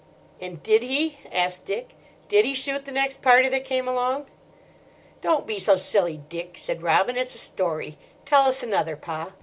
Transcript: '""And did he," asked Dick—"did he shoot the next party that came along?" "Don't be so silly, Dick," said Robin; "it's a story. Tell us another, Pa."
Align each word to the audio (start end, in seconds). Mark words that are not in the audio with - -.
'""And 0.41 0.63
did 0.63 0.81
he," 0.81 1.19
asked 1.31 1.65
Dick—"did 1.65 2.43
he 2.43 2.55
shoot 2.55 2.85
the 2.85 2.91
next 2.91 3.21
party 3.21 3.47
that 3.49 3.63
came 3.65 3.87
along?" 3.87 4.25
"Don't 5.21 5.45
be 5.45 5.59
so 5.59 5.75
silly, 5.75 6.17
Dick," 6.27 6.57
said 6.57 6.81
Robin; 6.81 7.15
"it's 7.15 7.35
a 7.35 7.37
story. 7.37 7.99
Tell 8.25 8.47
us 8.47 8.63
another, 8.63 8.95
Pa." 8.95 9.33